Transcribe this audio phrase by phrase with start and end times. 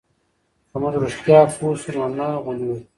[0.69, 2.77] که موږ رښتیا پوه سو نو نه غولېږو.